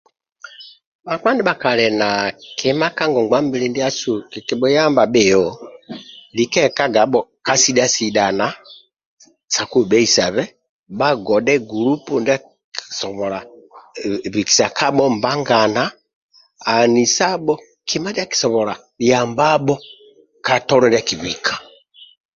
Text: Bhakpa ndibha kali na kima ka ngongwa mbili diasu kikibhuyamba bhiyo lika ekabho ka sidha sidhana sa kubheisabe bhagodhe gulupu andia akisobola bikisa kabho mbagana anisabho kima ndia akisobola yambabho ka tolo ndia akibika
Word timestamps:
Bhakpa 1.05 1.29
ndibha 1.33 1.53
kali 1.63 1.85
na 2.01 2.09
kima 2.57 2.87
ka 2.97 3.03
ngongwa 3.11 3.39
mbili 3.45 3.67
diasu 3.75 4.11
kikibhuyamba 4.31 5.03
bhiyo 5.13 5.43
lika 6.35 6.59
ekabho 6.67 7.19
ka 7.45 7.53
sidha 7.61 7.85
sidhana 7.95 8.47
sa 9.53 9.63
kubheisabe 9.71 10.43
bhagodhe 10.99 11.53
gulupu 11.69 12.11
andia 12.17 12.37
akisobola 12.77 13.39
bikisa 14.33 14.65
kabho 14.77 15.05
mbagana 15.15 15.83
anisabho 16.75 17.53
kima 17.87 18.09
ndia 18.11 18.23
akisobola 18.27 18.73
yambabho 19.09 19.75
ka 20.45 20.53
tolo 20.67 20.85
ndia 20.87 21.01
akibika 21.03 21.53